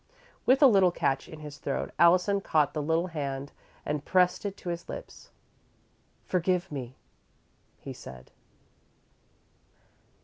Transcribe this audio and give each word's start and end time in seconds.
With 0.47 0.63
a 0.63 0.65
little 0.65 0.89
catch 0.89 1.29
in 1.29 1.41
his 1.41 1.59
throat, 1.59 1.91
Allison 1.99 2.41
caught 2.41 2.73
the 2.73 2.81
little 2.81 3.05
hand 3.05 3.51
and 3.85 4.03
pressed 4.03 4.47
it 4.47 4.57
to 4.57 4.69
his 4.69 4.89
lips. 4.89 5.29
"Forgive 6.25 6.71
me!" 6.71 6.95
he 7.77 7.93
said. 7.93 8.31